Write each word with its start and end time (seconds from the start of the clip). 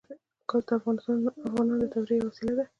ګاز 0.49 0.63
د 0.67 0.69
افغانانو 0.77 1.81
د 1.81 1.85
تفریح 1.93 2.17
یوه 2.19 2.29
وسیله 2.29 2.53
ده. 2.57 2.63